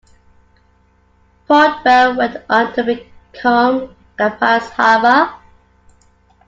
Port 1.47 1.83
Bell 1.83 2.15
went 2.17 2.41
on 2.49 2.73
to 2.73 2.83
become 2.83 3.95
Kampala's 4.17 4.67
harbour. 4.71 5.35